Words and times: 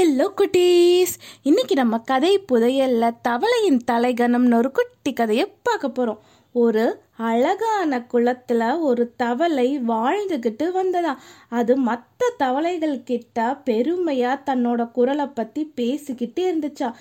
Hello 0.00 0.26
குட்டீஸ். 0.36 1.14
இன்னைக்கு 1.42 1.74
நம்ம 1.74 1.98
கதை 1.98 2.40
புதையல்ல 2.52 3.10
தவளையின் 3.28 3.80
தலைகணம்னு 3.90 4.54
ஒரு 4.54 4.70
குட்டி 4.70 5.12
கதையை 5.12 5.52
பார்க்க 5.62 5.88
போகிறோம் 5.88 6.20
ஒரு 6.52 7.02
அழகான 7.16 8.02
குளத்தில் 8.02 8.78
ஒரு 8.78 9.12
தவளை 9.16 9.78
வாழ்ந்துக்கிட்டு 9.88 10.70
வந்ததா? 10.70 11.20
அது 11.48 11.76
மற்ற 11.76 12.34
தவளைகள் 12.36 13.02
கிட்ட 13.02 13.56
பெருமையாக 13.56 14.54
தன்னோட 14.54 14.90
குரலை 14.90 15.26
பற்றி 15.26 15.72
பேசிக்கிட்டே 15.76 16.46
இருந்துச்சா? 16.50 16.92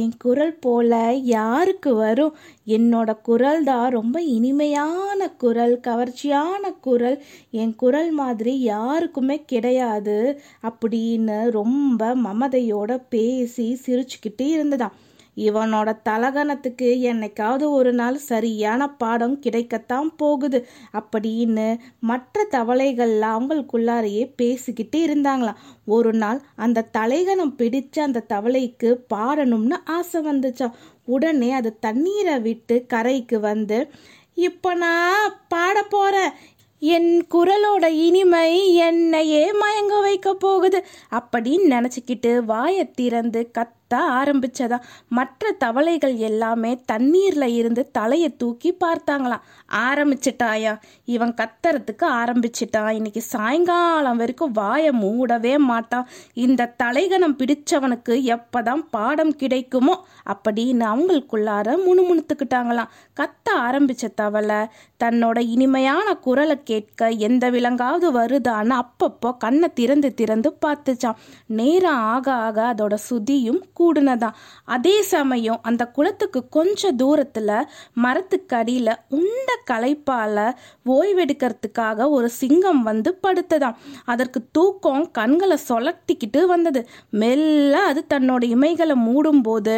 என் 0.00 0.14
குரல் 0.18 0.54
போல 0.60 0.92
யாருக்கு 1.30 1.90
வரும்? 1.94 2.34
என்னோட 2.66 3.10
குரல் 3.22 3.62
தான் 3.64 3.88
ரொம்ப 3.90 4.16
இனிமையான 4.36 5.28
குரல் 5.36 5.74
கவர்ச்சியான 5.86 6.72
குரல். 6.80 7.18
என் 7.50 7.74
குரல் 7.74 8.10
மாதிரி 8.10 8.54
யாருக்குமே 8.60 9.36
கிடையாது. 9.46 10.18
அப்படின்னு 10.62 11.38
ரொம்ப 11.50 12.14
மமதையோட 12.16 12.92
பேசி 13.08 13.66
சிரிச்சுக்கிட்டே 13.86 14.48
இருந்ததாம். 14.56 14.96
இவனோட 15.36 15.96
தலகணத்துக்கு 16.08 16.88
என்னைக்காவது 17.02 17.64
ஒரு 17.70 17.92
நாள் 17.92 18.16
சரியான 18.16 18.88
பாடம் 18.90 19.40
கிடைக்கத்தான் 19.40 20.08
போகுது. 20.16 20.66
அப்படின்னு 20.92 21.78
மற்ற 22.00 22.46
தவளைகள்லாம் 22.50 23.36
அவங்களுக்குள்ளாரையே 23.38 24.32
பேசிக்கிட்டே 24.42 24.96
இருந்தாங்களாம். 24.96 25.56
ஒரு 25.86 26.12
நாள் 26.12 26.40
அந்த 26.56 26.82
தலைகணம் 26.82 27.54
பிடிச்ச 27.58 28.00
அந்த 28.00 28.24
தவளைக்கு 28.28 28.96
பாடணும்னு 29.14 29.76
ஆசை 29.84 30.24
வந்துச்சான் 30.24 30.72
உடனே 31.04 31.52
அது 31.52 31.78
தண்ணீரை 31.78 32.40
விட்டு 32.40 32.84
கரைக்கு 32.86 33.40
வந்து 33.40 33.90
இப்போ 34.34 34.74
நான் 34.74 35.32
பாட 35.48 35.82
போறேன். 35.82 36.30
என் 36.78 37.26
குரலோட 37.34 37.86
இனிமை 37.86 38.74
என்னையே 38.74 39.52
மயங்க 39.52 40.00
வைக்க 40.00 40.34
போகுது. 40.34 40.84
அப்படின்னு 41.10 41.68
நினச்சிக்கிட்டு 41.70 42.38
வாயை 42.38 42.90
திறந்து 42.90 43.50
கத்த 43.92 44.12
ஆரம்பிச்சதா? 44.12 44.80
மற்ற 45.08 45.50
தவளைகள் 45.52 46.14
எல்லாமே 46.16 46.80
தண்ணீர்ல 46.92 47.42
இருந்து 47.42 47.90
தலையை 47.90 48.36
தூக்கி 48.36 48.70
பார்த்தாங்களாம். 48.72 49.42
ஆரம்பிச்சிட்டாயா? 49.72 50.78
இவன் 51.04 51.34
கத்துறதுக்கு 51.34 52.06
ஆரம்பிச்சிட்டான். 52.12 52.90
இன்னைக்கு 52.90 53.20
சாயங்காலம் 53.20 54.16
வரைக்கும் 54.16 54.52
வாயை 54.52 54.92
மூடவே 55.02 55.58
மாட்டான். 55.58 56.08
இந்த 56.32 56.74
தலைகணம் 56.82 57.36
பிடிச்சவனுக்கு 57.36 58.36
எப்பதான் 58.36 58.82
பாடம் 58.90 59.36
கிடைக்குமோ 59.36 59.96
அப்படின்னு 60.26 60.86
அவங்களுக்குள்ளார 60.92 61.76
முணுமுணுத்துக்கிட்டாங்களாம். 61.86 62.92
கத்த 63.20 63.48
ஆரம்பிச்ச 63.56 64.14
தவளை 64.14 64.60
தன்னோட 65.04 65.38
இனிமையான 65.38 66.14
குரலை 66.14 66.62
கேட்க 66.64 67.08
எந்த 67.08 67.50
விலங்காவது 67.50 68.08
வருதான்னு 68.12 68.74
அப்பப்போ 68.80 69.36
கண்ணை 69.38 69.68
திறந்து 69.72 70.14
திறந்து 70.14 70.50
பார்த்துச்சான் 70.66 71.20
நேரம் 71.46 72.02
ஆக 72.14 72.32
ஆக 72.32 72.74
அதோட 72.74 72.94
சுதியும் 73.10 73.60
கூடுனதான் 73.82 74.34
அதே 74.64 75.02
சமயம் 75.02 75.58
அந்த 75.62 75.86
குளத்துக்கு 75.86 76.48
கொஞ்சம் 76.48 76.96
தூரத்தில் 76.96 77.50
மரத்துக்கு 77.94 78.56
அடியில் 78.56 78.96
உண்ட 79.08 79.58
களைப்பால் 79.70 80.54
ஓய்வெடுக்கிறதுக்காக 80.86 82.10
ஒரு 82.10 82.28
சிங்கம் 82.30 82.82
வந்து 82.82 83.18
படுத்ததாம் 83.22 83.76
அதற்கு 84.04 84.40
தூக்கம் 84.52 85.10
கண்களை 85.10 85.58
சொலட்டிக்கிட்டு 85.68 86.44
வந்தது. 86.46 86.88
மெல்ல 87.10 87.82
அது 87.82 88.04
தன்னோட 88.14 88.44
இமைகளை 88.54 88.94
மூடும்போது 89.08 89.74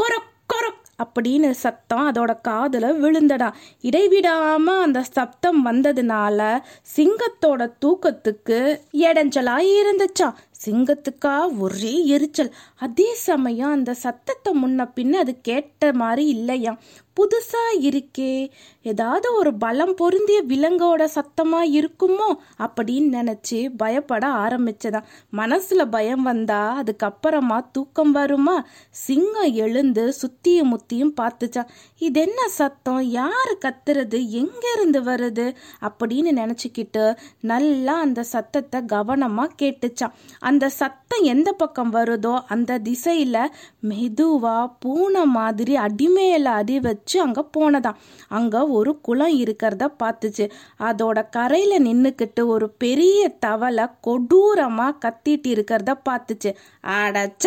கொரக் 0.00 0.32
கொரக் 0.52 0.82
அப்படின்னு 1.04 1.50
சத்தம் 1.50 2.10
அதோட 2.10 2.40
காதில் 2.40 2.82
விழுந்தடா 2.82 3.52
இடைவிடாம 3.82 4.62
அந்த 4.80 5.02
சப்தம் 5.02 5.66
வந்ததுனால 5.66 6.62
சிங்கத்தோட 6.96 7.72
தூக்கத்துக்கு 7.84 8.58
இடைஞ்சலாக 8.92 9.66
இருந்துச்சா. 9.80 10.28
சிங்கத்துக்கா 10.66 11.58
ஒரே 11.58 12.06
எரிச்சல். 12.06 12.54
அதே 12.76 13.14
சமயம் 13.14 13.70
அந்த 13.70 13.94
சத்தத்தை 13.94 14.52
முன்ன 14.62 14.90
பின்ன 14.96 15.12
அது 15.12 15.40
கேட்ட 15.40 15.92
மாதிரி 15.92 16.28
இல்லையா? 16.28 16.78
புதுசா 17.16 17.62
இருக்கே 17.80 18.50
ஏதாவது 18.82 19.34
ஒரு 19.34 19.54
பலம் 19.54 19.94
பொருந்திய 19.94 20.44
விலங்கோட 20.48 21.02
சத்தமா 21.14 21.60
இருக்குமோ 21.74 22.28
அப்படின்னு 22.58 23.10
நினைச்சு 23.12 23.70
பயப்பட 23.76 24.26
ஆரம்பிச்சதான் 24.26 25.04
மனசுல 25.32 25.90
பயம் 25.90 26.22
வந்தா 26.22 26.82
அதுக்கப்புறமா 26.82 27.58
தூக்கம் 27.72 28.12
வருமா? 28.12 28.66
சிங்கம் 28.90 29.52
எழுந்து 29.52 30.14
சுத்தியும் 30.22 30.70
முத்தியும் 30.70 31.14
பார்த்துச்சான் 31.20 31.68
இது 31.98 32.20
என்ன 32.20 32.48
சத்தம்? 32.48 33.02
யாரு 33.02 33.58
கத்துறது? 33.64 34.28
எங்க 34.28 34.64
இருந்து 34.74 35.02
வருது? 35.02 35.54
அப்படின்னு 35.80 36.32
நினைச்சுக்கிட்டு 36.40 37.16
நல்லா 37.40 37.94
அந்த 37.98 38.22
சத்தத்தை 38.22 38.80
கவனமா 38.80 39.46
கேட்டுச்சான் 39.62 40.16
அந்த 40.54 40.66
சத்தம் 40.72 41.00
எந்த 41.26 41.50
பக்கம் 41.54 41.92
வருதோ 41.94 42.32
அந்த 42.48 42.72
திசையில் 42.84 43.38
மெதுவாக 43.88 44.50
பூனை 44.82 45.22
மாதிரி 45.32 45.74
அடிமேல 45.84 46.52
அடி 46.58 46.76
வச்சு 46.80 47.16
அங்கே 47.22 47.42
போனதாம். 47.56 47.98
அங்கே 48.30 48.60
ஒரு 48.76 48.92
குளம் 49.00 49.36
இருக்கிறத 49.40 49.84
பார்த்துச்சு. 50.02 50.44
அதோட 50.80 51.18
கரையில் 51.30 51.84
நின்றுக்கிட்டு 51.86 52.42
ஒரு 52.48 52.68
பெரிய 52.78 53.12
தவளை 53.38 53.86
கொடூரமாக 54.00 54.98
கத்திட்டு 55.04 55.50
இருக்கிறத 55.54 55.94
பார்த்துச்சு. 56.08 56.52
அடச்ச! 56.98 57.44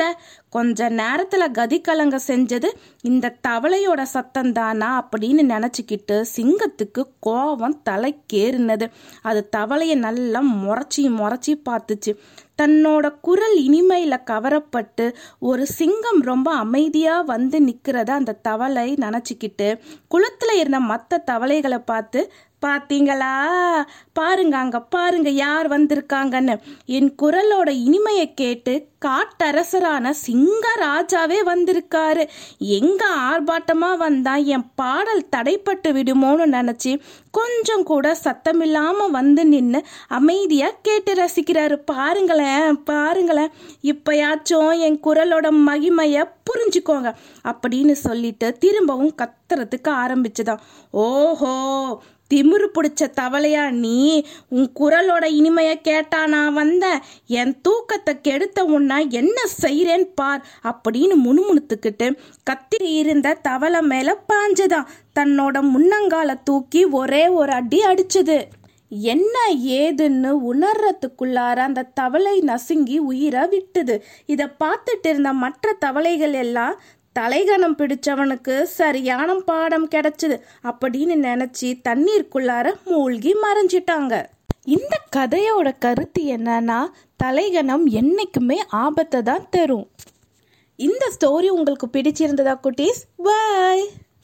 கொஞ்ச 0.56 0.82
நேரத்தில் 1.00 1.54
கதிக்கலங்க 1.54 2.18
செஞ்சது. 2.28 2.70
இந்த 3.04 3.34
தவளையோட 3.48 4.02
சத்தம் 4.14 4.52
தானா 4.52 4.90
அப்படின்னு 5.02 5.44
நினச்சிக்கிட்டு 5.52 6.18
சிங்கத்துக்கு 6.36 7.04
கோபம் 7.22 7.78
தலைக்கேறினது. 7.90 8.88
அது 9.24 9.42
தவளையை 9.52 9.98
நல்லா 10.02 10.42
முறைச்சி 10.62 11.04
முறைச்சி 11.20 11.54
பார்த்துச்சு. 11.68 12.14
தன்னோட 12.60 13.06
குரல் 13.22 13.58
இனிமையில 13.64 14.16
கவரப்பட்டு 14.26 15.06
ஒரு 15.42 15.64
சிங்கம் 15.72 16.22
ரொம்ப 16.22 16.50
அமைதியா 16.56 17.16
வந்து 17.26 17.58
நிக்கிறத 17.66 18.12
அந்த 18.12 18.38
தவளை 18.42 18.88
நினைச்சுக்கிட்டு 18.98 19.68
குளத்துல 20.12 20.56
இருந்த 20.58 20.80
மற்ற 20.86 21.20
தவளைகளை 21.26 21.80
பார்த்து 21.86 22.22
பாத்தீங்களா? 22.66 23.34
பாருங்க 24.14 24.58
அங்க 24.58 24.82
பாருங்க 24.82 25.30
யார் 25.30 25.70
வந்திருக்காங்கன்னு. 25.70 26.60
என் 26.86 27.16
குரலோட 27.22 27.70
இனிமையை 27.70 28.34
கேட்டு 28.34 28.88
காட்டரசரான 29.06 30.14
சிங்கராஜாவே 30.28 31.36
வந்திருக்காரு. 31.46 32.28
எங்க 32.58 33.08
ஆர்ப்பாட்டமா 33.16 33.98
வந்தா 33.98 34.36
என் 34.36 34.66
பாடல் 34.76 35.28
தடைப்பட்டு 35.36 35.88
விடுமோன்னு 35.88 36.46
நினைச்சு 36.46 37.00
கொஞ்சம் 37.32 37.84
கூட 37.84 38.18
சத்தமில்லாம 38.24 39.10
வந்து 39.10 39.46
நின்று 39.46 39.86
அமைதியா 40.08 40.70
கேட்டு 40.82 41.14
ரசிக்கிறாரு. 41.14 41.76
பாருங்களேன் 41.86 42.84
பாருங்களேன். 42.84 43.52
இப்பயாச்சும் 43.82 44.80
என் 44.80 45.00
குரலோட 45.04 45.52
மகிமைய 45.66 46.30
புரிஞ்சுக்கோங்க. 46.48 47.14
அப்படின்னு 47.44 47.92
சொல்லிட்டு 47.92 48.58
திரும்பவும் 48.58 49.16
கத்துறதுக்கு 49.18 49.88
ஆரம்பிச்சுதான். 49.88 50.60
ஓஹோ 50.92 52.02
திமிரு 52.34 52.68
பிடிச்ச 52.74 53.12
தவளையா 53.22 53.70
நீ 53.70 54.26
உன் 54.50 54.72
குரலோட 54.80 55.26
இனிமைய 55.32 55.82
கேட்டா 55.82 56.28
நான் 56.28 56.54
வந்தேன் 56.54 57.00
என் 57.28 57.62
தூக்கத்தை 57.62 58.22
கெடுத்த 58.22 58.64
உன்னா 58.64 59.10
என்ன 59.10 59.46
செய்கிறேன் 59.46 60.14
பார் 60.14 60.46
அப்படின்னு 60.64 61.16
முணுமுணுத்துக்கிட்டு 61.26 62.18
கத்திரி 62.50 62.96
இருந்த 62.98 63.34
தவளை 63.34 63.82
மேல 63.82 64.18
பாஞ்சுதான். 64.28 64.88
தன்னோட 65.20 65.58
முன்னங்கால 65.74 66.36
தூக்கி 66.44 66.86
ஒரே 66.86 67.28
ஒரு 67.28 67.52
அடி 67.52 67.80
அடிச்சது. 67.86 68.44
என்ன 68.90 69.38
ஏதுன்னு 69.66 70.32
உணர்றதுக்குள்ளார 70.52 71.58
அந்த 71.58 71.88
தவளை 71.94 72.40
நசுங்கி 72.40 72.98
உயிரை 72.98 73.42
விட்டுது. 73.42 73.96
இதை 74.26 74.48
பார்த்துட்டு 74.64 75.08
இருந்த 75.08 75.34
மற்ற 75.34 75.74
தவளைகள் 75.80 76.34
எல்லாம் 76.34 76.82
தலைகணம் 77.18 77.76
பிடிச்சவனுக்கு 77.78 78.56
சரியான 78.80 79.36
பாடம் 79.50 79.88
கிடைச்சது 79.94 80.36
அப்படின்னு 80.70 81.16
நினச்சி 81.28 81.70
தண்ணீருக்குள்ளார 81.88 82.68
மூழ்கி 82.86 83.32
மறைஞ்சிட்டாங்க. 83.44 84.14
இந்த 84.76 84.94
கதையோட 85.16 85.68
கருத்து 85.80 86.22
என்னன்னா 86.36 86.80
தலைகணம் 87.24 87.86
என்னைக்குமே 88.00 88.58
ஆபத்தை 88.84 89.22
தான் 89.22 89.48
தரும். 89.50 89.88
இந்த 90.76 91.04
ஸ்டோரி 91.16 91.50
உங்களுக்கு 91.58 91.88
பிடிச்சிருந்ததா 91.94 92.56
குட்டீஸ்? 92.66 93.02
பாய் 93.28 93.86